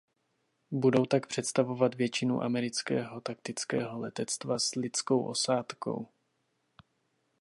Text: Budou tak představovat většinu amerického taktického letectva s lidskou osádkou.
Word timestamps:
Budou 0.71 1.05
tak 1.05 1.27
představovat 1.27 1.95
většinu 1.95 2.41
amerického 2.41 3.21
taktického 3.21 3.99
letectva 3.99 4.59
s 4.59 4.75
lidskou 4.75 5.25
osádkou. 5.27 6.07